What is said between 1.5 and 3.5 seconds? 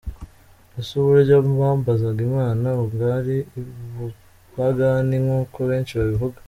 bambazaga Imana bwari